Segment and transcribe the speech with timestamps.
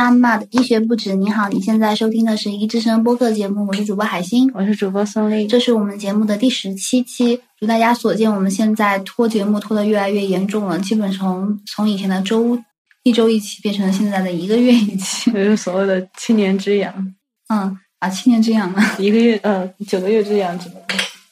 [0.00, 1.14] 咱妈的医学不止。
[1.14, 7.38] 你好，你现在收听的是一之声播客节目，我是主播海星，我是主播宋丽，这是我们节目的第十七期。
[7.58, 12.58] 如大家所见，我们现在拖节目拖得越来越严重了，基本从从以前的周
[13.02, 17.14] 一周一期变成了现在的一个月一期， 就是所谓的七年之痒。
[17.50, 18.82] 嗯，啊，七年之痒呢？
[18.98, 20.78] 一个月呃，九个月之痒怎么？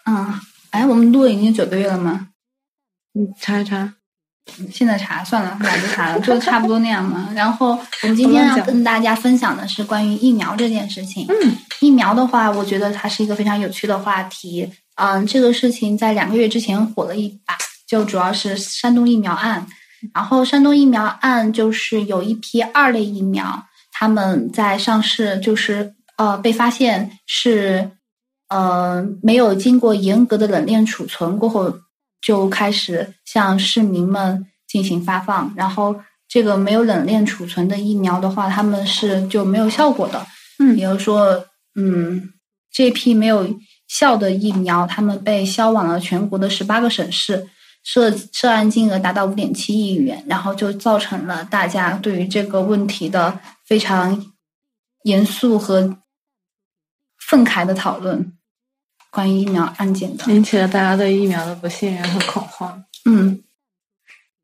[0.04, 0.26] 嗯，
[0.72, 2.28] 哎，我们录了已经九个月了吗？
[3.14, 3.94] 你查一查。
[4.72, 7.28] 现在查算了，懒得查了， 就差不多那样嘛。
[7.34, 11.26] 然后我们今天要跟大家分享的是关于疫苗这件事情。
[11.28, 14.68] 嗯，疫苗的话，我觉得它是一个非常有趣的话题。
[14.96, 19.66] 嗯，这个事情在两个月之前火了一把，就主要是山东疫苗案。
[20.12, 27.90] 然后山东疫苗案就是有一批二类疫苗，他们在上市，就是呃被发现是
[28.48, 31.72] 呃没有经过严格的冷链储存过后。
[32.20, 40.26] 就开始向市民们进行发放，然后这个没有冷链储存的疫苗的话，他们是就没有效果的。
[40.58, 42.30] 嗯，比如说，嗯，
[42.70, 43.48] 这批没有
[43.86, 47.48] 效的疫苗，他们被销往了全国的十八个省市，
[47.82, 54.26] 涉涉案金额达到五点七亿元，然后就造成了大家对于这个问题的非常
[55.04, 55.98] 严肃和
[57.18, 58.37] 愤慨的讨论。
[59.10, 62.84] 关于疫苗案件的，引起了大家对疫苗的不信任和恐慌。
[63.04, 63.40] 嗯，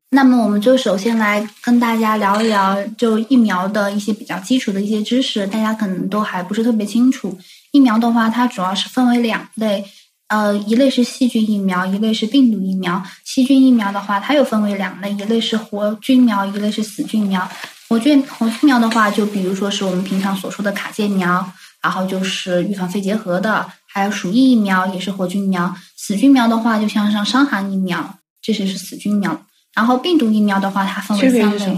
[0.09, 7.37] 那么我们就首先来跟大家聊一聊，就疫苗的一些比较基础的一些知识，大家可能都还不是特别清楚。
[7.71, 9.85] 疫苗的话，它主要是分为两类，
[10.27, 13.03] 呃，一类是细菌疫苗，一类是病毒疫苗。
[13.23, 17.47] 细菌疫苗的话，它又分为两类，一类是活菌苗，一类是死菌苗。
[17.87, 21.47] 活菌活菌苗的话，就比如说是我们平常所说的卡介苗，
[21.81, 23.69] 然后就是预防肺结核的。
[23.95, 29.45] 还有鼠疫疫苗也是活菌苗，死菌苗的话就像像伤寒疫苗，这些是死菌苗。
[29.73, 31.77] 然后病毒疫苗的话，它分为三类，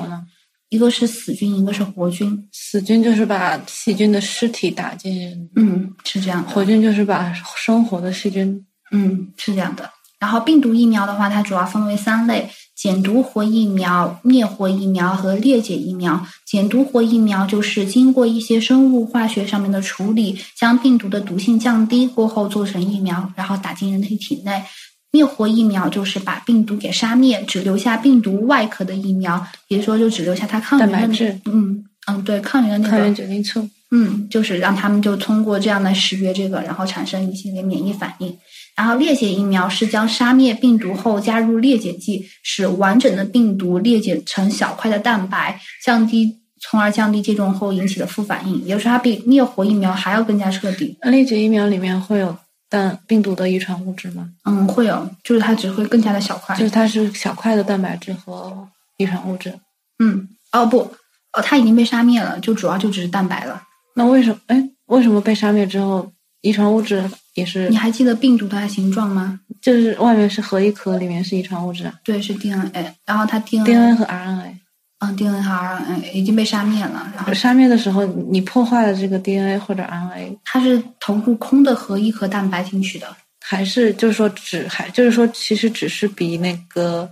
[0.70, 2.50] 一个是死菌，一个是活菌。
[2.52, 6.44] 死菌就是把细菌的尸体打进，嗯，是这样。
[6.46, 9.88] 活菌就是把生活的细菌，嗯，是这样的。
[10.20, 12.50] 然后病毒疫苗的话，它主要分为三类。
[12.76, 16.28] 减毒活疫苗、灭活疫苗和裂解疫苗。
[16.46, 24.62] 减毒活疫苗就是经过一些生物化学上面的处理，将病毒的毒性降低过后做成疫苗，然后打进人体体内。
[25.10, 31.40] 灭活疫苗就是把病毒给杀灭，只留下病毒外壳的疫苗，比如说就只留下它抗原的。
[31.46, 33.68] 嗯嗯，对，抗原的那个抗原决定素。
[33.90, 38.38] 嗯，就是让他们就通过这样的识别这个，然后产生一系列免疫反应。
[38.78, 48.64] 然后裂解疫苗是将杀灭病毒后加入裂解剂，使完整的病毒裂解成小块的蛋白，降低，从而降低接种后引起的副反应。
[48.64, 50.96] 也就是它比灭活疫苗还要更加彻底。
[51.02, 52.38] 裂解疫苗里面会有
[52.70, 54.30] 蛋病毒的遗传物质吗？
[54.46, 56.56] 嗯，会有，就是它只会更加的小块。
[56.56, 58.68] 就是它是小块的蛋白质和
[58.98, 59.60] 遗传物质。
[59.98, 60.82] 嗯，哦不，
[61.34, 63.64] 哦，它已经被杀灭了，就主要就只是蛋白了。
[63.96, 64.40] 那为什么？
[64.46, 66.12] 哎，为什么被杀灭之后？
[66.42, 67.04] 遗传物质
[67.38, 69.40] 也是，你还记得病毒它的形状吗？
[69.62, 71.92] 就是外面是核一壳，里面是遗传物质。
[72.04, 74.54] 对，是 DNA，然后它 DNA 和 RNA，
[75.00, 77.12] 嗯，DNA 和 RNA 已经被杀灭了。
[77.16, 83.16] 然后杀灭的时候，你破坏了这个 DNA 或者 RNA，它是投入空的核一核蛋白进去的，
[83.46, 87.08] 还是就是说只还就是说其实只是比那个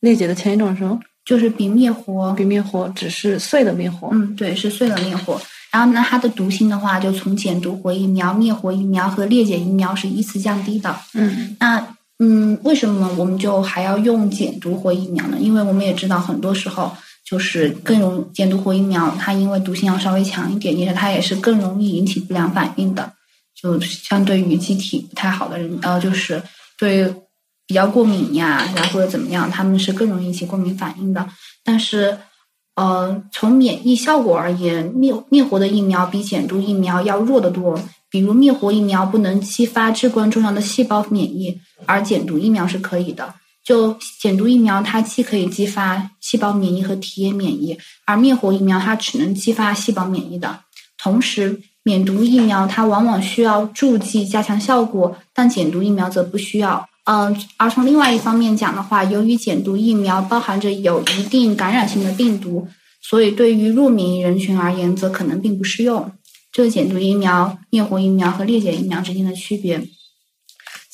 [0.00, 0.98] 裂解的前一种什么？
[1.24, 4.08] 就是比灭活，比灭活只是碎的灭活。
[4.10, 5.40] 嗯，对，是碎的灭活。
[5.72, 10.94] 然后呢，它的毒性的话，就从减毒活疫苗、灭活疫苗和裂解疫苗是依次降低的。
[11.14, 11.82] 嗯，那
[12.18, 15.38] 嗯，为什么我们就还要用减毒活疫苗呢？
[15.40, 16.94] 因为我们也知道，很多时候
[17.24, 23.10] 就是更容减毒活疫苗，它因为毒性要稍微强一点，也是它也是更容易引起不良反应的。
[23.58, 26.42] 就相对于机体不太好的人，呃，就是
[26.78, 27.10] 对
[27.66, 31.26] 比较过敏呀，然后或者怎么样，他们是更容易引起过敏反应的。
[31.64, 32.18] 但是。
[32.74, 37.78] 呃，从免疫效果而言，灭灭活的疫苗比减毒疫苗要弱得多。
[38.08, 43.34] 比如灭活疫苗不能激发至关重要的细胞免疫，而减毒疫苗是可以的。
[43.64, 50.60] 就减毒疫苗，它既可以激发细胞免疫和体液免疫，而灭活疫苗它只能激发细胞免疫的。
[50.98, 56.86] 同时，免毒疫苗它往往需要助剂加强效果，但减毒疫苗则不需要。
[57.04, 62.68] 嗯，而从另外一方面讲的话，由于减毒疫苗包含着有一定感染性的病毒，
[63.00, 66.12] 所以对于弱免疫人群而言，则可能并不适用。
[66.52, 69.84] 这个减毒疫苗、灭活疫苗和裂解疫苗之间的区别。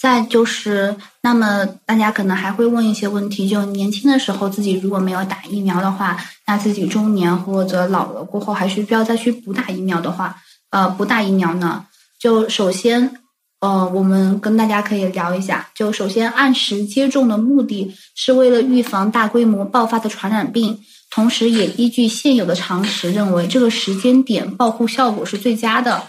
[0.00, 6.16] 再就是，那么大家可能还会问一些问题：就年轻的时候自己如果没有打疫苗的话，
[6.46, 10.36] 那自己中年或者老了过后还需不需要再去补打疫苗的话，
[10.70, 11.84] 呃，补打疫苗呢？
[12.18, 13.12] 就首先。
[13.60, 15.68] 呃，我们跟大家可以聊一下。
[15.74, 20.78] 就首先按时接种的目的是为了预防大规模爆发的传染病，
[21.10, 26.04] 同时也依据现有的常识认为这个时间点报护效果是最佳的。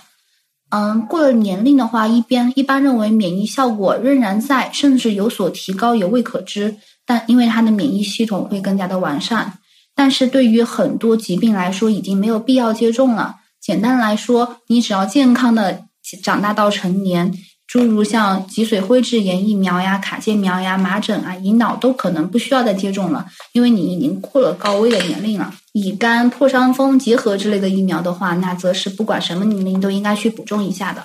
[0.70, 6.78] 嗯，过了年龄的话，一边一般认为免疫效果仍然在，甚至有所提高也未可知。
[7.08, 9.54] 但因为它的免疫系统会更加的完善，
[9.96, 13.38] 但是对于很多疾病来说，已经没有必要接种了。
[13.60, 15.86] 简单来说，你只要健康的
[16.18, 17.34] 长大到成年。
[17.68, 25.54] 诸如像脊髓灰质炎疫苗呀、卡介苗呀、麻疹啊、乙脑都可能不需要再接种了，因为你已经过了高危的年龄了。
[25.74, 31.04] 乙肝、破伤风、结核之类的疫苗的话，那则是不管什么年龄都应该去补种一下的。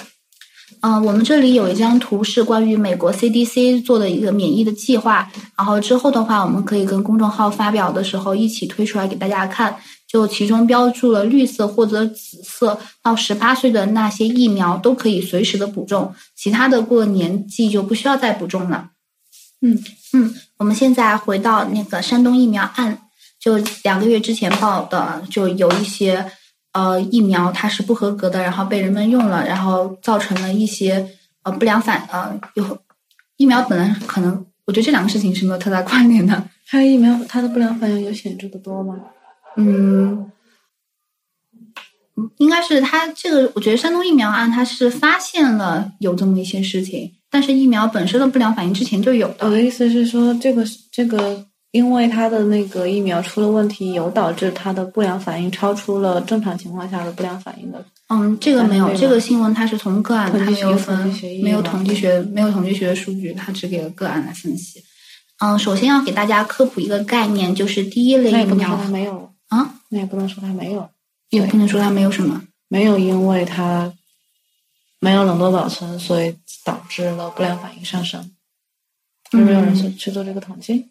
[0.81, 9.77] 嗯，我们这里有一张图是关于美国 CDC 做的一个免疫的计划，然后之后的话，我们可以跟公众号发表的时候一起推出来给大家看。
[10.15, 18.91] 就其中标注了绿色或者紫色，到十八岁的那些疫苗都可以随时的补种，其他的过了年纪就不需要再补种了。
[19.61, 19.77] 嗯
[20.13, 22.97] 嗯，我们现在回到那个山东疫苗案，
[23.41, 26.25] 就两个月之前报的，就有一些
[26.73, 31.05] 呃疫苗它是不合格的，然后被人们用了，然后造成了一些
[31.43, 32.79] 呃不良反呃有
[33.37, 36.45] 疫苗本来可能，我觉得这两个事情是没有特大关联的。
[36.69, 38.95] 它疫苗它的不良反应有显著的多吗？
[39.57, 40.31] 嗯，
[42.39, 49.47] 应该是他这个，我觉得山东疫苗案他是发现了有这么一些事情，但是疫苗本身的不良反应之前就有的。
[49.47, 57.85] 我的意思是说，这个这个，因为他的那个疫苗出了问题，有导致他的不良反应超出了正常情况下的不良反应的。
[58.09, 61.13] 嗯，这个没有，这个新闻它是从个案，它没有分，
[61.43, 64.81] 没有统计学，没有统计学的数据，它只给了个案来分析。
[65.39, 69.34] 嗯，首先要给大家科普一个概念，就是第一类疫苗没有。
[69.95, 70.91] 啊，那也不能说它没有，
[71.31, 73.93] 也不能说它没有什么，没有，因为它
[74.99, 78.33] 没有冷冻保存，所以导致了不良反应上升。
[79.31, 80.91] 有没有人去去做这个统计？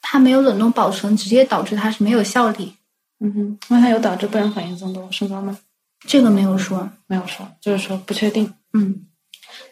[0.00, 2.76] 它没有冷冻保存，直接导致它是没有效力。
[3.20, 5.58] 嗯哼，那它有导致不良反应增多升高吗？
[6.06, 8.54] 这个没有说，没有说，就是说不确定。
[8.72, 9.06] 嗯，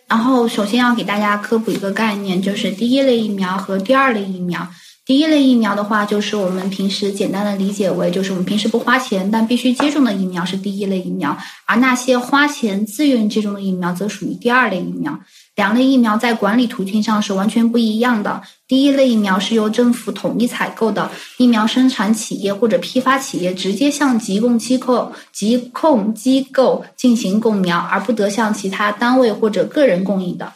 [0.06, 4.68] 然后首先要给大家科普一个概念，就是第一类疫苗和第二类疫苗。
[5.08, 11.34] 第一类疫苗的话，就是我们平时简单的理解为，就是我们平时不花钱但必须接种的疫苗是第一类疫苗，
[11.64, 15.18] 而那些花钱自愿接种的疫苗则属于第二类疫苗。
[15.54, 18.42] 两类疫苗在管理途径上是完全不一样的。
[18.66, 30.52] 第一类疫苗是由政府统一采购的，疫苗生产企业或者批发企业直接向疾控机构、疾控机构进行供苗，而不得向其他单位或者个人供应的。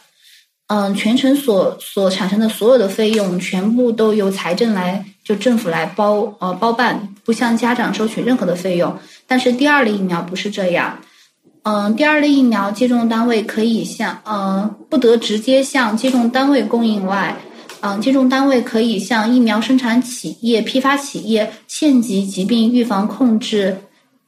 [0.75, 8.97] 嗯，全程所所产生的所有的费用，全部都由财政来，就政府来包呃包办，不向家长收取任何的费用。
[9.27, 10.97] 但是第二类疫苗不是这样，
[11.61, 17.37] 嗯，第二类疫苗接种单位可以向嗯不得直接向接种单位供应外，
[17.81, 23.77] 嗯，接种单位可以向疫苗生产企业、批发企业、县级疾病预防控制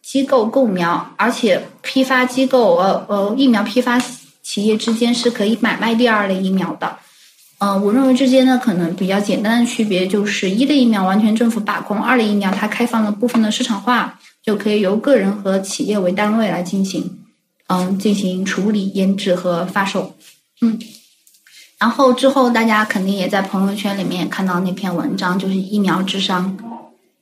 [0.03, 3.99] 机构购苗，而且批发机构呃呃疫苗批发。
[4.45, 6.97] 企业之间是可以买卖第二类疫苗的，
[7.57, 17.17] 嗯，我认为之间呢可能比较简单的区别就是一类疫苗完全政府把控，二类疫苗它开放了部分的市场化，就可以由个人和企业为单位来进行，
[17.67, 20.15] 嗯，进行处理、研制和发售，
[20.61, 20.79] 嗯，
[21.79, 26.55] 然后之后大家肯定也在朋友圈里面看到那篇文章，就是疫苗智商，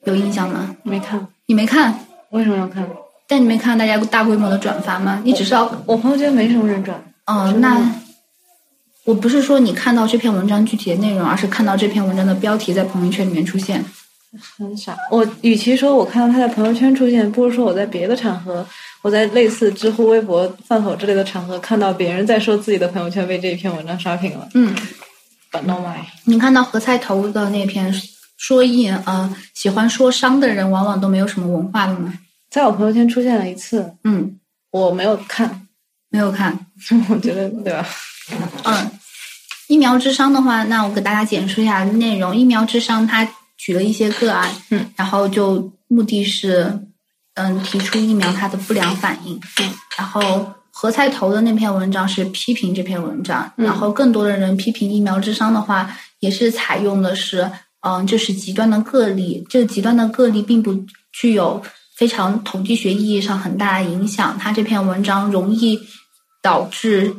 [0.03, 0.75] 有印象吗？
[0.83, 2.05] 没看，你没看？
[2.31, 2.85] 为什么要看？
[3.29, 5.21] 但你没看大家大规模的转发吗？
[5.23, 7.01] 你只是要我朋友圈没什么人转。
[7.25, 8.01] 哦，那
[9.05, 13.83] 我不是说你看到这篇文章具体的内容，而是看到这篇文章的标题在朋友圈里面出现。
[14.57, 14.97] 很少。
[15.11, 18.65] 我与其说我看到他在朋友圈出现，不如说我在别的场合，
[19.03, 24.49] 我在类似知乎、微博、饭否之类的场合看到别人在说自己的朋友圈被这一篇文章刷屏了。
[24.55, 24.75] 嗯
[25.51, 26.03] ，But no my。
[26.25, 27.93] 你看到何菜头的那篇
[28.37, 32.13] 说一呃喜欢说伤的人往往都没有什么文化的吗？
[32.49, 33.93] 在我朋友圈出现了一次。
[34.03, 34.39] 嗯，
[34.71, 35.62] 我没有看。
[36.13, 36.57] 没有看，
[37.09, 37.83] 我觉得对吧？
[38.65, 38.91] 嗯，
[39.67, 42.35] 疫苗智商的话，那我给大家简述一下内容。
[42.35, 43.27] 疫苗智商它
[43.57, 46.79] 举了一些个案，嗯，然后就目的是，
[47.33, 57.49] 嗯，提出疫苗它的不良反应，嗯，然后何菜头的那篇文章是批评这篇文章，然后更多的人批评疫苗智商的话，也是采用的是，
[57.81, 61.59] 嗯，就是极端的个例，这个极端的个例并不具有
[61.95, 65.79] 非常统计学意义上很大的影响，他这篇文章容易。
[66.43, 67.15] 导致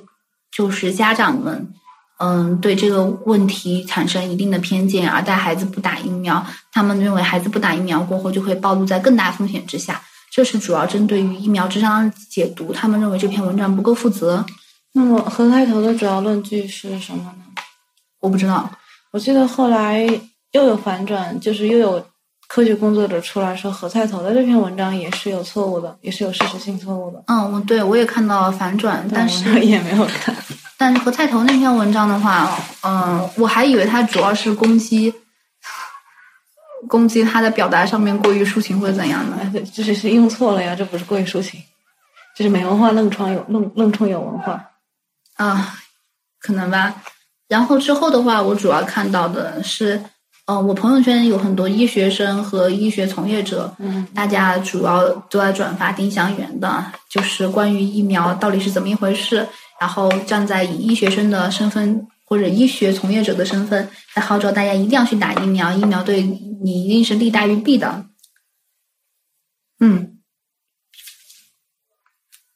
[0.57, 1.75] 就是家长们，
[2.19, 6.47] 嗯，对这个问题产生一定的偏见，而带孩子不打疫苗。
[6.71, 10.01] 他们认为孩子不打疫苗过后就会暴露在更大风险之下。
[10.31, 12.73] 这是主要针对于疫苗智商解读。
[12.73, 14.45] 他们认为这篇文章不够负责。
[14.93, 17.45] 那么何开头的主要论据是什么呢？
[18.21, 18.71] 我不知道。
[19.13, 20.05] 我记得后来
[20.53, 22.07] 又有反转，就是又有
[22.47, 27.25] 科学工作者出来说何菜头的这篇文章也是有错误的，也是有事实性错误的。
[27.27, 30.35] 嗯，我对我也看到了反转，但是也没有看。
[30.79, 35.13] 但是何菜头那篇文章的话，嗯，我还以为他主要是攻击
[36.87, 41.61] 攻击他在表达上面过于抒情或者怎样的，这是是用错了呀，这不是过于抒情，
[42.37, 44.71] 这是没文化愣创有愣愣冲有文化
[45.37, 45.75] 啊，
[46.39, 47.03] 可能吧。
[47.49, 50.05] 然后之后的话，我主要看到的是。
[50.47, 59.49] 嗯，我朋友圈有很多医学生和医学从业者，嗯，大家主要都在转发丁香园的，就是关于疫苗到底是怎么一回事，
[59.81, 68.05] 然后站在以医学生的身份或者医学从业者的身份，在号召大家一定要去打疫苗，疫苗对你一定是利大于弊的。
[69.81, 70.19] 嗯，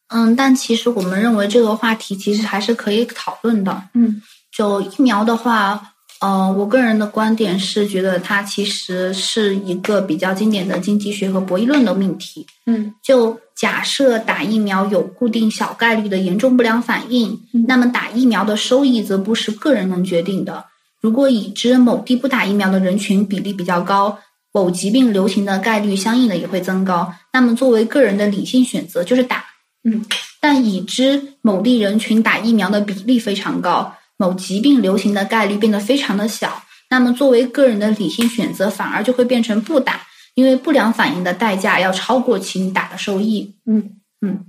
[0.09, 3.85] 嗯，但其实我们认为这个话题其实还是可以讨论的。
[3.95, 4.21] 嗯，
[4.53, 5.95] 就疫苗的话。
[6.21, 12.45] 呃，我个人的观点是觉得它其实是一个比较经典的经济学和博弈论的命题。
[12.67, 20.65] 嗯，就假设打疫苗有固定小概率的严重不良反应，那么打疫苗的收益则不是个人能决定的。
[21.01, 24.19] 如果已知某地不打疫苗的人群比例比较高，
[24.53, 29.45] 某疾病流行的概率相应的也会增高，那么作为个人的理性选择就是打。
[29.85, 30.05] 嗯，
[30.41, 33.95] 但已知某地人群打疫苗的比例非常高。
[34.19, 43.55] 某疾病流行的概率变得非常的小，那么作为个人的理性选择，反而就会变成不打，因为不良反应的代价要超过其你打的收益。
[43.65, 44.45] 嗯嗯，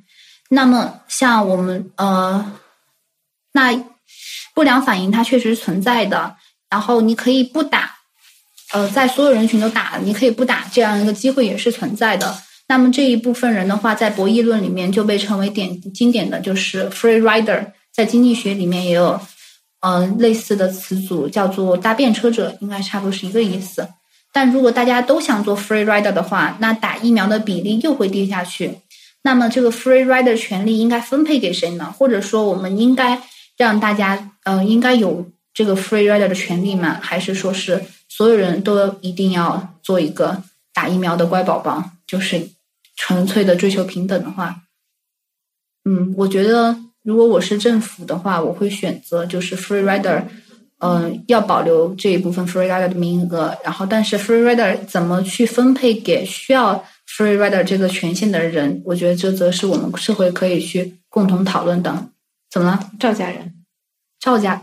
[0.50, 2.54] 那么像我们呃，
[3.54, 3.80] 那
[4.56, 6.36] 不良反应它确实存在的，
[6.70, 7.98] 然后你可以不打，
[8.74, 12.36] 呃，在所有人群都打，你可以不打，这样一个机会也是存在的。
[12.68, 19.22] 那么这一部分人的话，在博弈论里面就被称为典经典的就是 free rider，在经济学里面也有。
[19.82, 23.88] 嗯，类似的词组叫做搭便车者，应该差不多是一个意思。
[24.34, 28.80] 但如果大家都想做 free rider 的话，那打疫苗的比例又会跌下去。
[29.22, 31.94] 那么这个 free rider 权利应该分配给谁呢？
[31.98, 33.22] 或者说，我们应该
[33.56, 37.00] 让大家，呃，应该有这个 free rider 的权利吗？
[37.02, 40.44] 还是说是所有人都一定要做一个
[40.74, 41.92] 打疫苗的乖宝宝？
[42.06, 42.50] 就是
[42.98, 44.64] 纯粹的追求平等的话，
[45.86, 46.76] 嗯，我觉得。
[47.02, 50.22] 如果我是政府的话，我会选择就是 free rider，
[50.80, 53.58] 嗯，要保留这一部分 free rider 的名额。
[53.64, 58.82] 然后，但是 free rider 怎么去分配给需要 free rider 这个权限的人？
[58.86, 62.10] 我觉得这则是我们社会可以去共同讨论的。
[62.52, 62.92] 怎么了？
[63.00, 63.54] 赵家人，
[64.20, 64.62] 赵家。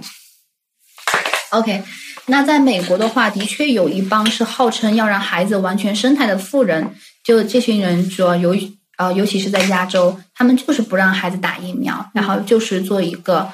[1.50, 1.82] OK，
[2.26, 6.90] 那在美国的话，的确有一帮是号称要让孩子完全生态的富人，
[7.24, 8.75] 就这群人主要由于。
[8.96, 13.48] 呃，尤其是在加州，他们就是不让孩子打疫苗，然后就是做一个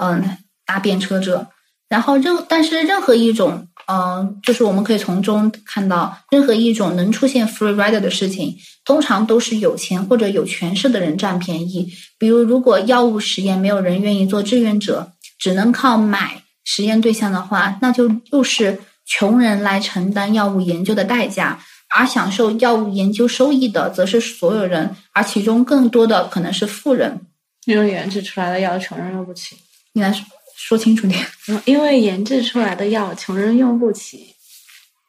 [0.00, 0.36] 嗯
[0.66, 1.46] 搭便车者，
[1.88, 11.90] 然后任但是任何一种嗯，就是我们可以从中看到，任何一种能出现 free rider 的事情，通常都是有钱或者有权势的人占便宜。
[12.18, 21.58] 比如，如果药物实验没有人愿意做志愿者，只能靠买实验对象的话，那就又是穷人来承担药物研究的代价。
[21.88, 27.20] 而享受药物研究收益的，则是所有人，而其中更多的可能是富人。
[27.64, 29.56] 因为研制出来的药，穷人用不起。
[29.92, 30.14] 你来
[30.56, 31.26] 说清楚点。
[31.64, 34.34] 因为研制出来的药，穷人用不起。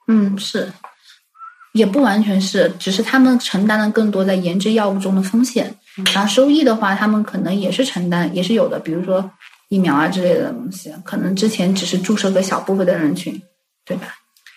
[0.07, 0.71] 嗯，是，
[1.73, 5.73] 也不完全是，只是他们承担了更多在研制药物中的风险。
[6.13, 8.79] 然后收益的话，他们可能也是承担，也是有的。
[8.79, 9.29] 比如说
[9.67, 13.41] 疫苗啊之类的东西，可能之前只是注射给小部分的人群，
[13.85, 14.15] 对吧？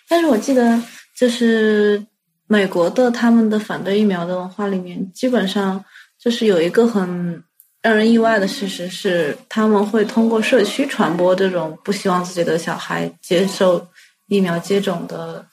[0.09, 0.81] 但是我记得
[1.17, 2.05] 就是。
[2.53, 5.83] 美国的他们的反对疫苗的文化里面，基本上
[6.23, 7.43] 就是有一个很
[7.81, 13.89] 让人意外的事实是，他们会通过社区传播这种不希望自己的小孩接受
[14.29, 15.47] 疫苗接种的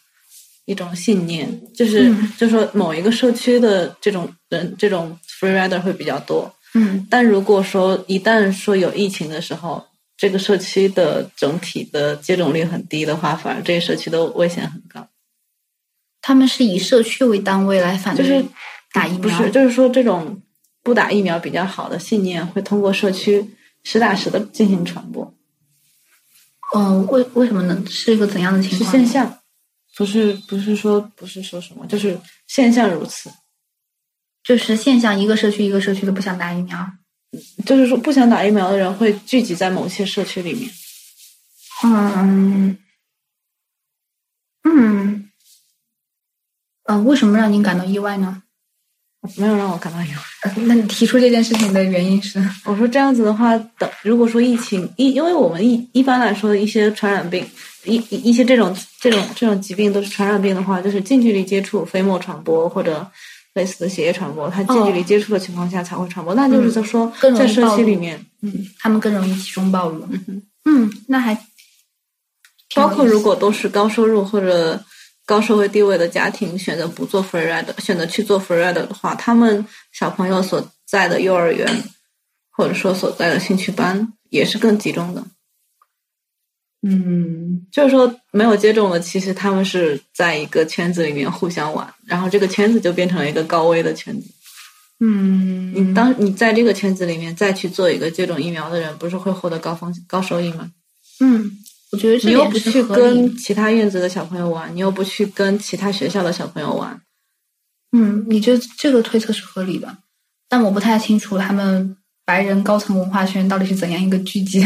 [0.65, 6.53] 一种信念，就是就说某一个社区的这种人，这种 free rider 会比较多。
[6.75, 9.81] 嗯，但如果说一旦说有疫情的时候，
[10.17, 15.07] 这个社区的整体的接种率很低的话，反而这个社区的危险很高。
[16.21, 18.43] 他们是以社区为单位来反就是
[18.91, 20.41] 打疫苗，不是，就是说这种
[20.83, 25.33] 不打疫苗比较好的信念会通过社区实打实的进行传播。
[26.75, 27.83] 嗯，为为什么呢？
[27.87, 28.91] 是一个怎样的情况？
[28.91, 29.39] 是现象，
[29.95, 33.31] 不是不是说不是说什么，就是现象如此。
[34.43, 36.91] 就是现象，一个社区一个社区的不想打疫苗，
[37.65, 40.69] 就是说不想打疫苗的人会聚集在某些社区里面。
[41.83, 42.77] 嗯
[44.63, 45.28] 嗯。
[46.89, 48.41] 呃，为什么让您感到意外呢？
[49.37, 50.17] 没有让我感到意外。
[50.41, 52.43] 呃那你提出这件事情的原因是？
[52.65, 57.47] 我说这样子的话，等如果说疫情因，因为我们一一般来说一些传染病，
[57.83, 63.05] 一一一些这种这种这种疾病都是传染病的话，就是近距离接触飞沫传播或者
[63.53, 66.33] 类似的血液传播，它近距离接触的情况下才会传播。
[66.33, 70.07] 那就是在说在社区里面，嗯，他们更容易集中暴露。
[70.65, 71.37] 嗯，那还
[72.73, 74.81] 包括如果都是高收入或者
[75.29, 81.67] 高社会地位的家庭选择不做 free ride，选择去做 free ride 的话，他们小朋友所在的幼儿园
[82.49, 85.23] 或者说所在的兴趣班也是更集中的。
[86.81, 94.27] 嗯就是说，没有接种的，其实他们是在一个圈子里面互相玩，然后这个圈子就变成了一个高危的圈子。
[94.99, 100.71] 嗯，你当你在这个圈子里面再去做一个接种疫苗的人，不是会获得高风高收益吗？
[101.19, 101.58] 嗯，
[101.91, 107.01] 我觉得这你又不去跟其他院子的小朋友玩，你又不去跟其他学校的小朋友玩，
[107.91, 109.97] 嗯，你这这个推测是合理的，
[110.47, 114.63] 但我不太清楚他们白人高层文化圈到底是怎样一个聚集，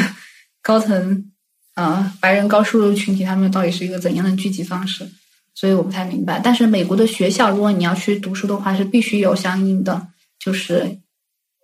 [0.62, 1.32] 高层
[1.76, 5.08] 呃白人高收入群体他们到底是一个怎样的聚集方式，
[5.56, 6.42] 所以我不太明白。
[6.44, 11.00] 但是美国的学校，如果你要去读书的话，是必须有相应的就是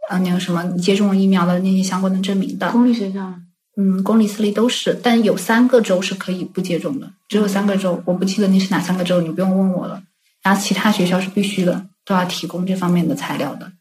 [0.10, 2.72] 呃那个什么你接种了疫苗的那些相关的证明的。
[2.72, 3.36] 公立学校
[3.82, 10.04] 嗯，公立私立都是，但有三个州是可以不接种的，只有三个州，我不记得那是哪三个州，你不用问我了。
[10.44, 13.72] 然后其他学校是必须的，都要提供这方面的材料的。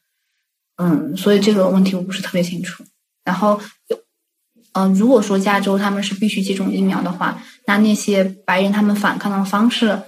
[0.77, 2.85] 嗯，所以这个问题我不是特别清楚。
[3.25, 3.99] 然后有，
[4.75, 10.01] 嗯、如果说加州他们是必须接种疫苗的话，那那些白人他们反抗的方式，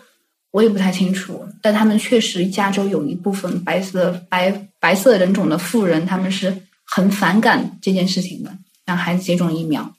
[0.52, 1.48] 我也不太清楚。
[1.60, 8.56] 但他们确实，加州有一部分白色白白色人种的富人，他们是很反感这件事情的。
[8.90, 9.94] 让孩子接种疫苗。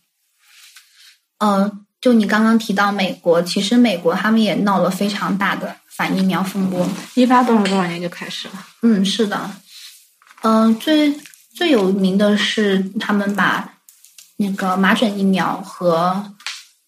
[1.39, 6.85] 嗯，就你刚刚提到美国，其实美国他们也闹了非常大的反疫苗风波。
[7.15, 8.53] 一八多少多少年就开始了。
[8.81, 9.49] 嗯，是的。
[10.41, 11.17] 嗯、最
[11.55, 13.75] 最有名的是他们把
[14.35, 16.33] 那个麻疹疫苗和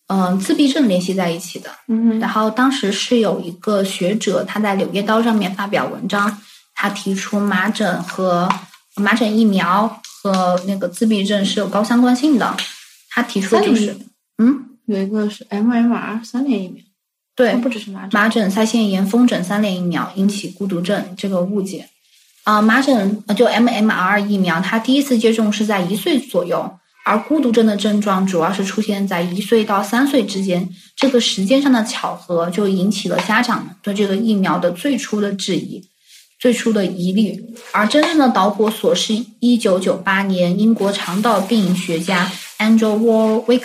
[0.07, 1.71] 嗯、呃自闭症联系在一起的。
[1.87, 6.41] 嗯然后当时是有一个学者他在《柳叶刀》上面发表文章，
[6.75, 8.49] 他提出麻疹和
[8.95, 12.55] 麻疹疫苗和那个自闭症是有高相关性的。
[13.09, 13.95] 他提出的就是，
[14.37, 16.81] 嗯，有一个是 MMR 三联疫苗，
[17.35, 18.09] 对哦，不只是麻疹。
[18.13, 21.89] 麻疹、腮腺炎、风疹三联疫苗引起孤独症这个误解。
[22.43, 30.69] 啊、麻疹呃就 MMR 疫苗，它第一次接种是在一岁左右，而孤独症的症状主要是出现在一岁到三岁之间。
[30.95, 35.87] 这个时间上的巧合就引起了家长对这个疫苗的最初的质疑、
[36.39, 37.39] 最初的疑虑。
[37.71, 43.63] 而真正的导火索是一九九八年英国肠道病学家 Andrew Wall Wick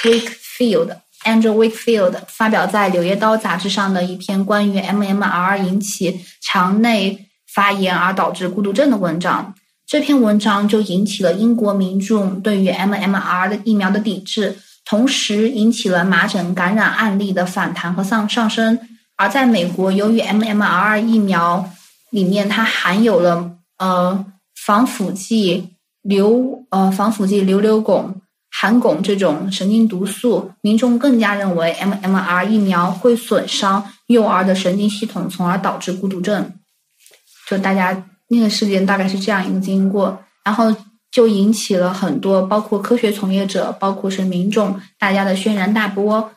[0.00, 9.54] Wakefield Andrew Wakefield 发表在《柳叶刀》杂志上的一篇关于 MMR 引起肠内发炎而导致孤独症的文章。
[9.86, 18.78] 这篇文章就引起了英国民众对于 MMR 的疫苗的抵制，同时引起了麻疹感染案例的反弹和上上升。
[19.16, 21.68] 而在美国，由于 MMR 疫苗
[22.10, 28.14] 里面它含有了呃防腐剂硫呃防腐剂硫硫汞、
[28.50, 36.52] 含汞这种神经毒素，民众更加认为 MMR 疫苗会损伤幼儿的神经系统，从而导致孤独症。
[37.48, 40.74] 就大家那个事件大概是这样一个经过，然后
[41.10, 46.30] 就引起了很多包括科学从业者，包括是民众大家的轩然大波。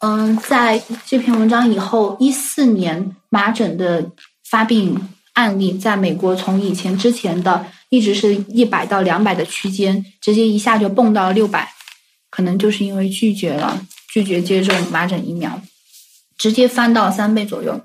[0.00, 4.10] 嗯，在这篇文章以后，一四年麻疹的
[4.48, 11.68] 发病案例在美国从以前之前的一直是一百到两百的区间，直接一下就蹦到了六百，
[12.30, 15.60] 可能就是因为拒绝了拒绝接种麻疹疫苗，
[16.38, 17.80] 直接翻到三倍左右。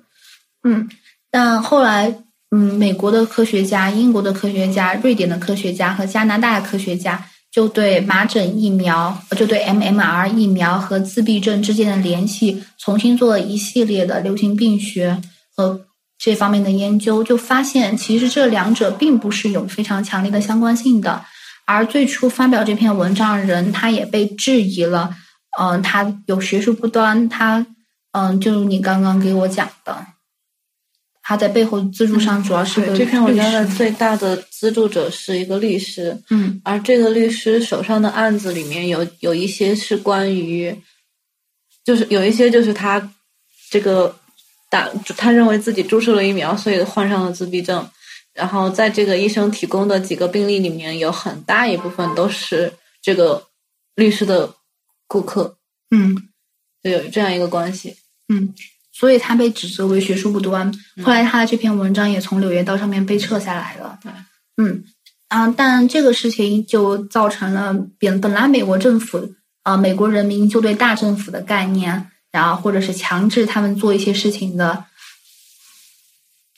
[0.63, 0.89] 嗯，
[1.31, 2.13] 但后来，
[2.51, 15.19] 嗯，美国的科学家、英国的科学家、瑞典的科学家和加拿大的科学家就对麻疹疫苗，就对 MMR 疫苗和自闭症之间的联系，重新做了一系列的流行病学
[15.55, 15.85] 和
[16.19, 21.25] 这方面的研究，就发现其实这两者并不是有非常强烈的相关性的。
[21.65, 25.15] 而最初发表这篇文章的人，他也被质疑了，
[25.57, 27.65] 嗯、他有学术不端，他，
[28.11, 30.05] 嗯、就你刚刚给我讲的，
[31.21, 40.75] 他在背后资助上主要是这篇文章的最大的资助者是一个律师，嗯而这个律师手上的案子里面有有一些是关于，
[41.85, 43.13] 就是有一些就是他
[43.69, 44.18] 这个
[44.69, 47.89] 打他认为自己注射了疫苗，所以患上了自闭症。
[48.33, 53.47] 然后在这个医生提供的几个病例里面，有很大一部分都是这个
[53.95, 54.53] 律师的
[55.07, 55.57] 顾客，
[55.91, 56.15] 嗯
[56.81, 57.97] 就有这样一个关系。
[58.29, 58.53] 嗯，
[58.93, 60.71] 所以他被指责为学术不端。
[61.03, 63.99] 后来他的这篇文章也从《柳叶刀》上面被撤下来了。
[64.01, 64.11] 对，
[64.57, 64.83] 嗯
[65.27, 74.85] 啊，但这个事情就造成了本本来美国政府啊、美国人民就对大政府的概念，然后或者是强制他们做一些事情的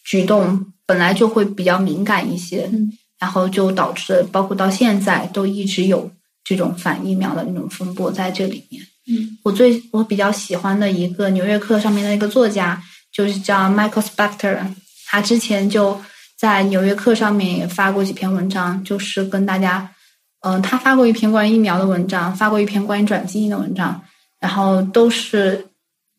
[0.04, 2.70] 举动，本来就会比较敏感一些。
[2.72, 6.12] 嗯然后就导致包括到现在都一直有
[6.44, 8.82] 这种反疫苗的那种风波在这里面。
[9.06, 12.82] 嗯我最我比较喜欢的一个《纽约客》上面的一个作家，
[13.14, 14.66] 就是叫 Michael Spector，
[15.06, 16.02] 他之前就
[16.36, 19.94] 在《纽约客》上面也发过几篇文章，就是跟大家，
[20.40, 24.04] 嗯、他发过一篇关于疫苗的文章，发过一篇关于转基因的文章，
[24.42, 25.66] 然后都是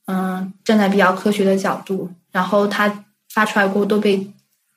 [0.06, 4.26] 嗯、站在比较科学的角度，然后他发出来过都被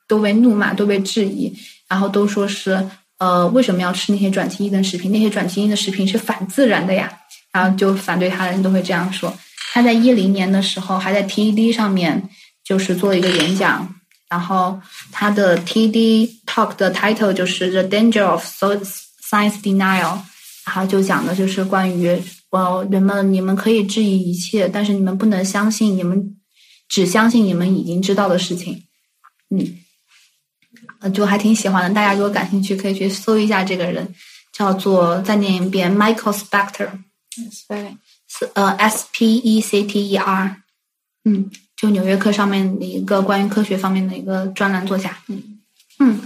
[0.06, 1.52] 都被怒骂，都被质疑，
[1.88, 2.86] 然后都说是
[3.18, 5.10] 呃为什么要吃那些转基因的食品？
[5.10, 7.10] 那些转基因的食品是反自然的呀。
[7.52, 9.34] 然后就反对他的人都会这样说。
[9.72, 12.28] 他在一零年的时候还在 TED 上面
[12.62, 13.94] 就是做了一个演讲，
[14.28, 14.78] 然后
[15.10, 20.18] 他的 TED talk 的 title 就是 The Danger of Science Denial，
[20.66, 26.36] 然后就讲的就是关于呃人们你们可以质疑一切，但是你们不能相信你们
[26.88, 28.82] 只相信你们已经知道的事情。
[29.48, 29.78] 嗯，
[30.98, 31.94] 呃，就还挺喜欢的。
[31.94, 34.12] 大家如果感兴趣，可以去搜一下这个人，
[34.52, 36.90] 叫做再念一遍 Michael Spector。
[37.52, 40.62] ，spelling 是呃 S P E C T E R，
[41.24, 45.16] 嗯，就《纽约客》上面的一个关于科学方面的一个专栏作家。
[45.28, 45.60] 嗯
[46.00, 46.20] 嗯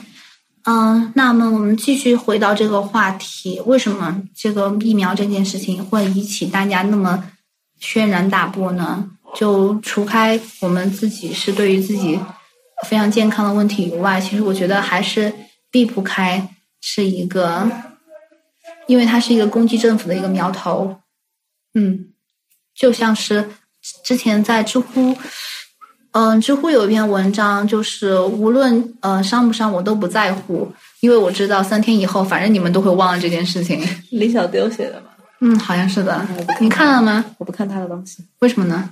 [0.64, 7.25] 嗯、那么我们继续回到这个话题，为什么这个疫苗这件事情会引起大家那么
[7.79, 9.11] 轩然大波呢？
[9.35, 12.18] 就除开我们自己是对于自己
[12.87, 15.33] 非常健康的问题以外，其实我觉得还是
[15.70, 17.70] 避不开是一个，
[18.87, 20.96] 因为它是一个攻击政府的一个苗头。
[21.75, 22.12] 嗯，
[22.75, 23.51] 就像是
[24.03, 25.16] 之前在知乎，
[26.12, 33.81] 嗯、知乎有一篇文章，就是无论呃伤不伤我都不在乎，因为我知道三天以后，反正你们都会忘了这件事情。
[34.11, 35.09] 李小丢写的嘛，
[35.40, 37.25] 嗯，好像是的，看你看了吗？
[37.38, 38.25] 我不看他的东西。
[38.40, 38.90] 为什么呢？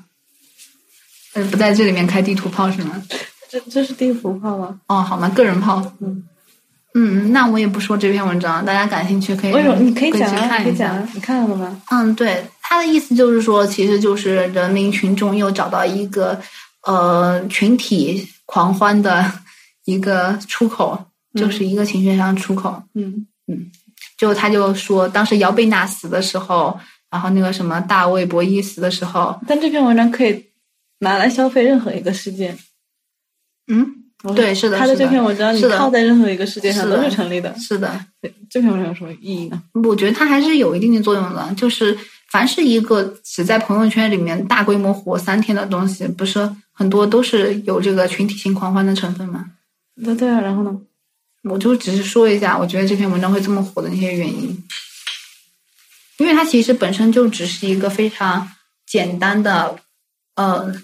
[1.35, 3.03] 呃，不在这里面开地图炮是吗？
[3.51, 4.79] 这这是地图炮吗？
[4.87, 5.29] 哦，好吗？
[5.31, 5.83] 个人炮。
[6.01, 6.23] 嗯
[6.95, 9.77] 嗯，那我也不说这篇文章，大家感兴趣可以为什么？
[9.77, 10.65] 你可以去讲啊，看一下。
[10.65, 11.83] 可以讲啊，你看了吗？
[11.91, 16.41] 嗯，对，他的意思就是说，其实就是人民群众又找到一个
[16.89, 19.31] 呃群体狂欢的
[19.85, 20.99] 一个出口，
[21.35, 22.83] 就是一个情绪上的出口。
[22.95, 23.71] 嗯嗯
[24.17, 30.47] 就他就说，当时姚贝娜死的时候，然后那个什么大卫博伊死的时候，但这篇文章可以
[31.01, 32.59] 拿来消费任何一个事件。
[33.67, 37.55] 嗯，对是的他的这篇文章你套在任何一个事件上都是成立的。
[37.59, 39.63] 是的，对这篇文章有什么意义呢？
[39.85, 41.55] 我觉得它还是有一定的作用的。
[41.55, 41.97] 就是
[42.29, 49.47] 凡是一个只在朋友圈里面大规模火三天的东西，不是很多都是有这个群体性狂欢的成分吗？
[50.03, 50.79] 对对啊，然后呢？
[51.45, 54.63] 我就只是说一下，我觉得这篇文章会这么火的那些原因，
[56.19, 58.51] 因为它其实本身就只是一个非常
[58.87, 59.77] 简单的，
[60.35, 60.75] 呃，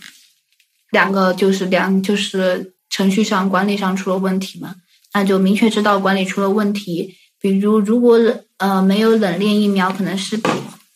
[0.90, 4.76] 两个就是两就是程序上管理上出了问题嘛，
[5.12, 8.18] 那就明确知道管理出了问题，比如如果
[8.56, 10.40] 呃没有冷链疫苗，可能是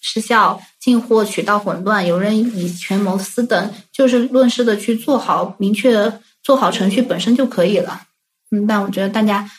[0.01, 8.07] 失效、进货渠道混乱、有人以权谋私等，就事论事的去做好明确做好程序本身就可以了。
[8.51, 9.51] 嗯，但我觉得大家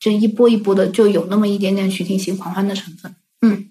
[0.00, 3.14] 这一波一波的，就有那么一点点群体性狂欢的成分。
[3.40, 3.70] 嗯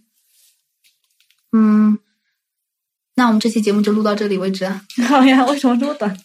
[1.51, 1.99] 嗯，
[3.15, 6.15] 那我们这期节目就录到这里为止，啊 好呀，为什么这么短？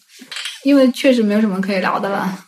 [0.63, 2.45] 因为确实没有什么可以聊的了。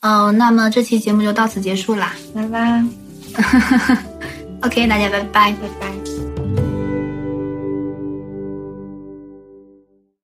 [0.00, 2.14] 嗯、那么这期节目就到此结束啦。
[2.34, 2.84] 拜拜，
[4.62, 5.52] OK，大家拜拜。
[5.52, 5.97] 拜拜。